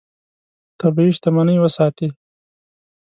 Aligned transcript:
طبیعي 0.79 1.11
شتمنۍ 1.17 1.55
وساتې. 1.63 2.07